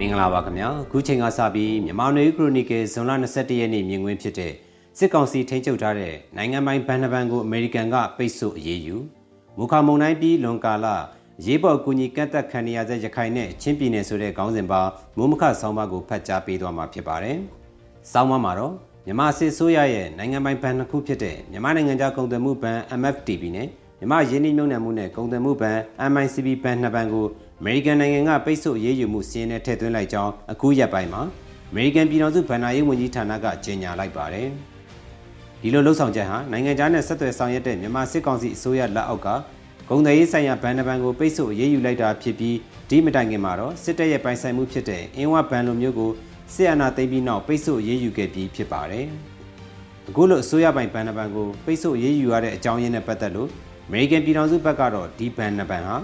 [0.00, 4.52] မင်္ဂလာပါခင်ဗျာခုချိန်ကစပြီးမြန်မာနွေခရိုနီကယ်ဇွန်လ21ရက်နေ့မြင်ကွင်းဖြစ်တဲ့
[4.98, 8.96] စစ်ကောင်စီထိန်းချုပ်ထားတဲ့နိုင်ငံပိုင်ဘဏ္ဍာဘဏ်ကိုအမေရိကန်ကပိတ်ဆို့အရေးယူ
[9.58, 10.86] မူခမုံတိုင်းပြီးလွန်ကာလ
[11.46, 14.80] ရေးပေါ်ကူညီကန့်သက်ခံရတဲ့ရခိုင်နဲ့ချင်းပြည်နယ်ဆိုတဲ့ခေါင်းစဉ်ပါ
[15.16, 17.36] မိုးမခဆောင်းပါးကိုဖတ်ကြားပေးသွားမှာဖြစ်ပါတယ်။
[18.12, 18.74] ဆောင်းပါးမှာတော့
[19.06, 23.68] မြန်မာစစ်ဆိုးရရဲ့နိုင်ငံပိုင်ဘဏ်တစ်ခုဖြစ်တဲ့မြန်မာနိုင်ငံခြားကုန်သွယ်မှုဘဏ် MFTB နဲ့
[23.98, 25.78] မြန်မာရင်းနှီးမြှုပ်နှံမှုနဲ့ကုန်သွယ်မှုဘဏ်
[26.12, 27.26] MICB ဘဏ်နှစ်ဘဏ်ကို
[27.60, 31.22] အမေရိကန်နိုင်ငံကပိတ်ဆို့ရေးယူမှုစီးရင်နဲ့ထည့်သွင်းလိုက်ကြောင်းအခုရက်ပိုင်းမှာ
[31.70, 34.48] အမေရိကန်ပြည်ထောင်စုဗဏ္ဍာရေးဝန်ကြီးဌာနကကြေညာလိုက်ပါတယ်။
[35.62, 39.28] ဒီလိုလှုပ်ဆောင်ချက်ဟာနိုင်ငံခြားနဲ့ဆက်သွယ်ဆောင်ရွက်တဲ့မြန်မာစစ်ကောင်စီအစိုးရလက်အောက်က
[39.88, 42.56] ဂုံတယ်ရေးဆိုင်ရာဘဏ်တစ်ဘဏ်ကိုပိတ်ဆို့ရေးယူလိုက်တာဖြစ်ပြီး
[42.88, 46.10] ဒီမတိုင်ခင်မှာတော့စစ်တပ်ရဲ့ပိုင်ဆိုင်မှုဖြစ်တဲ့အင်းဝဘဏ်လိုမျိုးကို
[46.54, 49.06] စစ်အာဏာသိမ်းပြီးနောက်ပိတ်ဆို့ရေးယူခဲ့ပြီးဖြစ်ပါတယ်။
[50.08, 53.50] အခုလိုအစိုးရပိုင်ဘဏ်တစ်ဘဏ်ကိုပိတ်ဆို့ရေးယူရတဲ့အကြောင်းရင်းနဲ့ပတ်သက်လို့
[53.88, 55.96] အမေရိကန်ပြည်ထောင်စုဘက်ကတော့ဒီဘဏ်နှစ်ဘဏ်ဟာ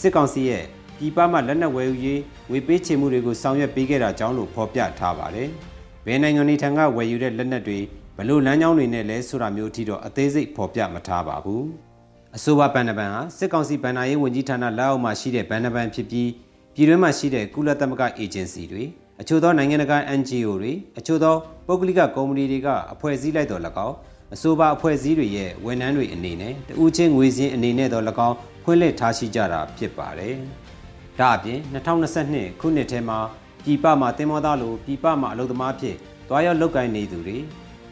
[0.00, 0.64] စစ်ကောင်စီရဲ့
[0.98, 2.20] ပြည်ပမှလက်နက်ဝယ်ယူရေး
[2.50, 5.48] ငွေပေးချေမှုတွေကိုဆောင်ရွက်ပေးခဲ့တာကြောင့်လို့ဖော်ပြထားပါတယ်။
[6.06, 7.78] ဘယ်နိုင်ငံတွေထံကဝယ်ယူတဲ့လက်နက်တွေ
[8.16, 11.62] ဘလို့လမ်းကြောင်းတွေနဲ့လဲဆိုတာမျိုးအထိတော့အသေးစိတ်ဖော်ပြမထားပါဘူး။
[12.36, 16.30] အဆိုပါဘဏ္ဍာဘဏ်ဟာစစ်ကောင်စီဘဏ္ဍာရေးဝန်ကြီးဌာနလက်အောက်မှာရှိတဲ့ဘဏ္ဍာဘဏ်ဖြစ်ပြီး
[16.74, 18.84] ပြည်တွင်းမှာရှိတဲ့ကုလသမဂ္ဂအေဂျင်စီတွေ
[19.20, 21.34] အချို့သောနိုင်ငံတကာ NGO တွေအချို့သော
[21.66, 23.96] ပုဂ္ဂလိကကုမ္ပဏီတွေကအဖွဲ့အစည်းလိုက်တော်၎င်း
[24.34, 30.34] အဆိုပါအဖွဲ့အစည်းတွေရဲ့ဝန်ထမ်းတွေအနေနဲ့တဦးချင်းငွေစင်းအနေနဲ့တော့၎င်းဖွင့်လှစ်ထားရှိကြတာဖြစ်ပါတယ်။
[31.18, 31.58] ဒါအပြင်
[32.14, 33.18] 2022ခုနှစ်ထဲမှာ
[33.64, 35.96] ပြည်ပမှာတင်မောသားလိုပြည်ပမှာအလုပ်သမားဖြစ်
[36.28, 37.38] တွားရောက်လုပ်ကိုင်နေသူတွေ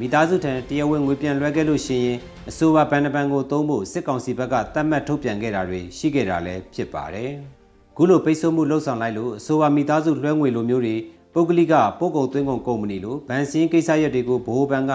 [0.00, 7.30] မိသားစုထံတရားဝင်ငွေပြန်လွှဲခဲ့လို့ရှိရင်အဆိုပါဘဏ္ဍပန်ကိုသုံးဖို့စစ်ကောင်စီဘက်ကတတ်မှတ်ထုတ်ပြန်ခဲ့တာတွေရှိခဲ့တာလည်းဖြစ်ပါတယ်။
[7.96, 10.96] ခုလိုပိတ်ဆို့မှုလှုံ့ဆော်လိုက်လို့အဆိုပါမိသားစုလွှဲငွေလိုမျိုးတွေ
[11.34, 14.92] ပုဂ္ဂလိကပို့ကုန်သွင်းကုန်ကုမ္ပဏီလိုဗန်စင်းကိစ္စရပ်တွေကိုဘိုးဘန်က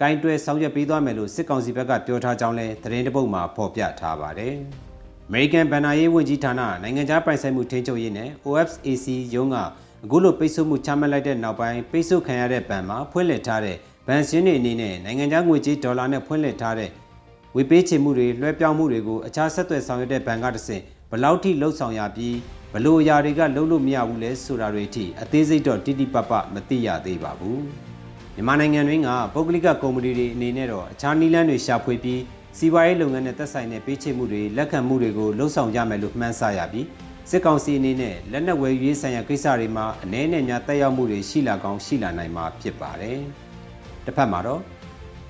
[0.00, 4.54] ကင်တွယ်ဆောင်ရွက်ပေးသွားမယ်လို့စစ်ကောင်စီဘက်ကပြောထားကြောင်းလည်းသတင်းတပုတ်မှာဖော်ပြထားပါတယ်။
[5.28, 9.56] အမေရိကန်ဗန်နာရေးဝန်ကြီးဌာနနိုင်ငံခြားပိုင်ဆိုင်မှုထိန်းချုပ်ရေးနဲ့ OFAC ရုံးက
[10.04, 16.90] အခုလိုပိတ်ဆို့မှုချမှတ်လိုက်တဲ့နောက်ပိုင်းပိတ်ဆို့ခံရတဲ့ဘဏ်မှာဖွင့်လှစ်ထားတဲ့ဘဏ်စင်းတွေအနေနဲ့နိုင်ငံခြားငွေကြေးဒေါ်လာနဲ့ဖွင့်လှစ်ထားတဲ့
[17.56, 22.36] ဝေပေးချေမှုတွေလွှဲပြောင်းမှုတွေကိုအခြားဆက်သွယ်ဆောင်ရွက်တဲ့ဘဏ်ကတဆင့်ဘလောက်ထိလှုပ်ဆောင်ရပြီး
[22.72, 27.89] ဘလို့အရာတွေကလှုပ်လို့မရဘူးလဲဆိုတာတွေအထိအသေးစိတ်တော့တိတိပပမသိရသေးပါဘူး
[28.34, 32.20] မြန်မာနိုင်ငံတွင်းကပုဂ္ဂလိကကုမ္ပဏီတွေအနေနဲ့တော့အခြားနည်းလမ်းတွေရှာဖွေပြီး
[32.58, 36.86] စီးပွားရေးလုပ်ငန်းနဲ့သက်ဆိုင်တဲ့ပေးချေမှုတွေလက်ခံမှုတွေကိုလှုံ့ဆော်ကြမယ်လို့မှန်းဆရပြီး
[37.30, 43.18] စစ်ကောင်စီအနေနဲ့လက်နက်ဝယ်ရေးဆိုင်ရာကိစ္စတွေမှာအနည်းနဲ့များတက်ရောက်မှုတွေရှိလာကောင်းရှိလာနိုင်မှာဖြစ်ပါတယ်။
[44.04, 44.60] တစ်ဖက်မှာတော့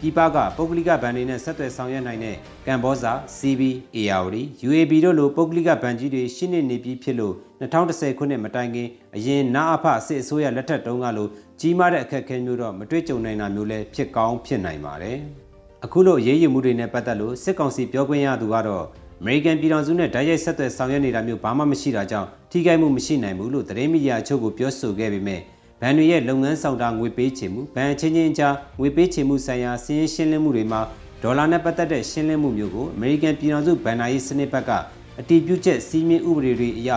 [0.00, 2.36] ပြည်ပကပုဂ္ဂလိကဗန်တွေနဲ့ဆက်သွယ်ဆောင်ရွက်နိုင်တဲ့
[2.66, 3.62] ကမ်ဘောဇာ CB
[3.96, 4.36] ARD
[4.68, 11.28] UAB တို့လိုပုဂ္ဂလိကဗန်ကြီးတွေရှင်းနေနေပြီးဖြစ်လို့2010ခုနှစ်မတိုင်ခင်အရင်နာအဖစစ်အစိုးရလက်ထက်တုန်းကလို
[11.62, 15.18] ကြီးမားတဲ့အခက်အခဲမျိုးတော့မတွေ့ကြုံနိုင်တာမျိုးလည်းဖြစ်ကောင်းဖြစ်နိုင်ပါတယ်။
[15.84, 18.84] အခုလိုရေးယူမှုတွေနဲ့ပတ်သက်လို့စစ်ကောင်စီပြောခွင့်ရသူကတော့
[19.20, 25.40] အမေရိကန်ပြည်ထောင်စုနဲ့ဓာတ်ရိုက်ဆက်သွယ်ဆောင်ရွက်နေတာမျိုးဘာမှမရှိတာကြောင့်ထိခိုက်မှုမရှိနိုင်ဘူးလို့သတင်းမီဒီယာအချို့ကပြောဆိုခဲ့ပေမဲ့
[25.80, 30.80] ဘဏ်တွေရဲ့လုပ်ငန်းဆောင်တာငွေပေးချေမှုဘဏ်ချင်းချင်းကြားငွေပေးချေမှုဆိုင်ရာစီးရင်ရှင်းလင်းမှုတွေမှာ
[31.22, 34.70] ဒေါ်လာနဲ့ပတ်သက်တဲ့ရှင်းလင်းမှုမျိုးကိုအမေရိကန်ပြည်ထောင်စုဘဏ္ဍာရေးစနစ်ဘက်က
[35.20, 36.90] အတည်ပြုချက်စီးမြင်ဥပဒေတွေအရ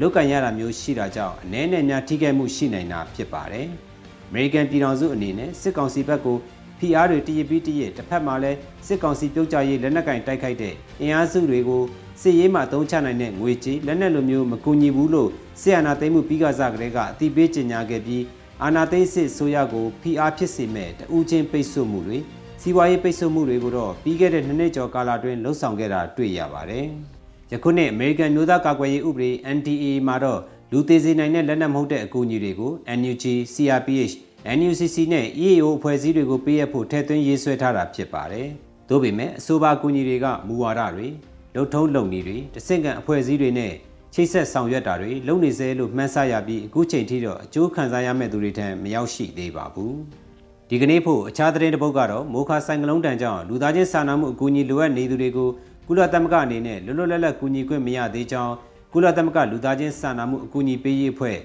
[0.00, 3.68] လုပ်ကန်ရတာမျိုးရှိတာကြောင့်အ ਨੇ နဲ့များထိခိုက်မှုရှိနိုင်တာဖြစ်ပါတယ်။
[4.30, 6.36] အမေရိကန်ပြည်ထောင်စုအနေနဲ့စစ်ကောင်စီဘက်ကို
[6.78, 11.82] ဖိအားတွေတရပြီးတရတစ်ဖက်မှာလည်းစစ်ကောင်စီပြုတ်ကြရေးလက်နက်ကင်တိုက်ခိုက်တဲ့အင်အားစုတွေကို
[12.22, 15.30] စစ်ရေးမှအသုံးချနိုင်တဲ့ငွေကြေးလက်နက်လိုမျိုးမကူညီဘူးလို့
[15.62, 18.24] စစ်အာဏာသိမ်းမှုပြီးကစားကလေးကအတိပေးကြေညာခဲ့ပြီး
[18.62, 22.18] အာဏာသိမ်းစစ်ဆိုရကိုဖိအားဖြစ်စေမဲ့တဦးချင်းပိတ်ဆို့မှုတွေ
[22.60, 26.86] စီးပွားရေးပိတ်ဆို့မှုတွေကိုတော့ပြီးခဲ့တဲ့နှစ်နှစ်ကျော်ကာလအတွင်းလှုံ့ဆော်ခဲ့တာတွေ့ရပါတယ်။
[27.52, 30.40] ယခုနှစ်အမေရိကန်မျိုးသားကာကွယ်ရေးဥပဒေ NDA မှာတော့
[30.72, 34.14] လူသေးစေနိုင်တဲ့လက်နက်မဟုတ်တဲ့အကူအညီတွေကို NUG, CRPH
[34.56, 38.48] NUCC နဲ့ EAO အဖွဲ့အစည်းတွေကိုပေးအပ်ဖို့ထည့်သွင်းရေးဆွဲထားတာဖြစ်ပါတယ်။
[38.88, 41.08] သို့ပေမဲ့အဆိုပါကူညီတွေကမူဝါဒတွေ
[41.54, 43.72] လုံထုံးလုံနည်းတွေတဆင့်ကန်အဖွဲ့အစည်းတွေနဲ့
[44.14, 49.94] ချိတ်ဆက်ဆောင်ရွက်တာတွေလုပ်နေစေလို့မှန်းဆရပြီးအခုချိန်ထိတော့အကျိုးခံစားရမယ့်သူတွေထံမရောက်ရှိသေးပါဘူး။
[50.68, 55.48] ဒီကနေ့ဖို့အခြားသတင်းတစ်ပုဒ်ကတော့မိုခါဆိုင်ကလုံးတန်ကြောင့်လူသားချင်းစာနာမှုအကူအညီလိုအပ်နေသူတွေကို
[55.86, 58.54] ကုလသမဂ္ဂအနေနဲ့လွတ်လွတ်လပ်လပ်ကူညီခွင့်မရသေးကြောင်း
[58.92, 61.38] ကုလသမဂ္ဂလူသားချင်းစာနာမှုအကူအညီပေးရေးအဖွဲ့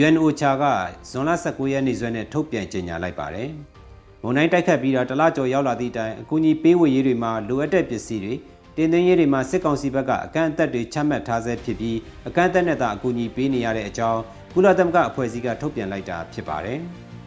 [0.00, 0.64] UNOCHA က
[1.10, 3.48] ဇွန်လ19ရက်နေ့စွဲနဲ့ထုတ်ပြန်ကြေညာလိုက်ပါတယ်။
[4.22, 8.34] မုန်တိုင်းတိုက်ခတ်ပြီးတော့တလကျော်ရောက်လာသည့်တိုင်အကူအညီပေးဝေရေးတွေမှာလိုအပ်တဲ့ပစ္စည်းတွေ
[8.76, 11.96] တင်သွင်းရေးတွေမှာစစ်ကောင်စီဘက်ကအကန့်အသတ်တွေချမှတ်ထားဆဲဖြစ်ပြီး
[12.28, 14.20] အကန့်အသတ်နဲ့သာအကူအညီပေးနေရတဲ့အကြောင်း
[14.54, 16.78] ကုလသမဂ္ဂအဖွဲ့အစည်းကထုတ်ပြန်လိုက်တာဖြစ်ပါတယ်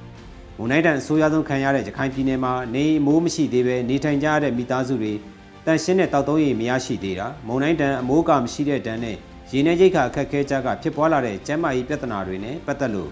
[0.57, 5.13] ။မုန်တိုင်းတန်အဆိုးရဆုံးခံရတဲ့ရခိုင်ပြည်နယ်မှာနေမိုးမရှိသေးပဲနေထိုင်ကြရတဲ့မိသားစုတွေ
[5.65, 9.17] တန်ရှင်းတဲ့တောက်သုံးရည်မရရှိသေးတာမုန်တိုင်းတန်အမိုးကမရှိတဲ့တန်နဲ့
[9.53, 13.11] ရေနံရိတ်ခါအခက်ခဲကြကဖြစ်ပွားလာတဲ့ကျန်းမာရေးပြဿနာတွေနဲ့ပတ်သက်လို့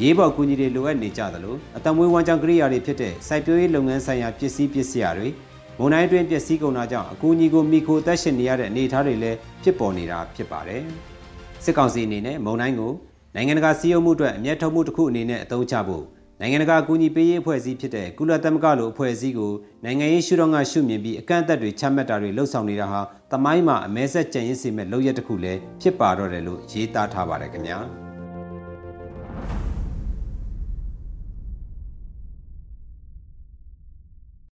[0.00, 5.28] ရေးပေါ်ကူညီတွေလိုအပ်နေကြသလိုအတမွေးဝမ်းကြောင်းကိရိယာတွေဖြစ်တဲ့စိုက်ပျိုးရေးလုပ်ငန်းဆိုင်ရာပစ္စည်းပစ္စည်းတွေ
[5.78, 10.82] မုံတိုင်းအတွင်းပစ္စည်းကုန်တာကြောင့်အကူအညီကိုမိခိုတက်ရှင်နေရတဲ့အနေအထားတွေလည်းဖြစ်ပေါ်နေတာဖြစ်ပါတယ်။
[11.64, 12.92] စစ်ကောင်စီအနေနဲ့မုံတိုင်းကို
[13.34, 16.04] နိုင်ငံတကာစည်းရုံးမှုအတွက်အမျက်ထုတ်မှုတစ်ခုအနေနဲ့အသုံးချဖို့
[16.40, 19.52] နိုင်ငံတကာအကူအညီပေးရေးအဖွဲ့အစည်းဖြစ်တဲ့ကုလသမဂ္ဂလိုအဖွဲ့အစည်းကို
[19.84, 23.00] နိုင်ငံရေးရှုထောင့်ကရှုမြင်ပြီးအကန့်အသတ်တွေချမှတ်တာတွေလှုပ်ဆောင်နေတာဟာ
[23.32, 27.80] တမိုင်းမှာအမဲဆက်ကြံရစ်စေမဲ့လုပ်ရက်တစ်ခုလည်းဖြစ်ပါတော့တယ်လို့ရေးသားထားပါတယ်ခင်ဗျာ။